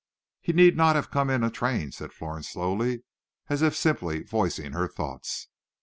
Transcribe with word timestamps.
"He 0.41 0.51
need 0.51 0.75
not 0.75 0.95
have 0.95 1.11
come 1.11 1.29
in 1.29 1.43
a 1.43 1.51
train," 1.51 1.91
said 1.91 2.11
Florence 2.11 2.49
slowly, 2.49 3.03
as 3.49 3.61
if 3.61 3.75
simply 3.75 4.23
voicing 4.23 4.71
her 4.71 4.87
thoughts. 4.87 5.47